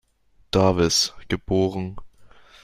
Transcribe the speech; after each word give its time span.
Davis, 0.49 1.13
geboren. 1.27 1.95